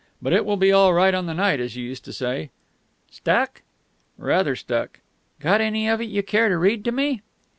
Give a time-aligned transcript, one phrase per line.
[0.19, 2.49] But it will be all right on the night, as you used to say."
[3.11, 3.61] "Stuck?"
[4.17, 4.99] "Rather stuck."
[5.39, 7.21] "Got any of it you care to read to me?..."